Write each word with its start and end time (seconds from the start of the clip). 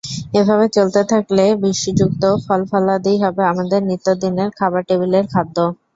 এভাবে 0.35 0.65
চলতে 0.75 1.01
থাকলে 1.11 1.43
বিষযুক্ত 1.63 2.23
ফলফলাদিই 2.45 3.21
হবে 3.23 3.41
আমাদের 3.51 3.79
নিত্যদিনের 3.89 4.49
খাবার 4.59 4.81
টেবিলের 4.89 5.25
খাদ্য। 5.33 5.57